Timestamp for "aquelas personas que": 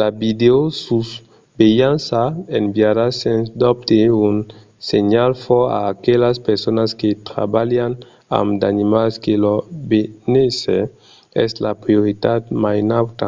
5.94-7.10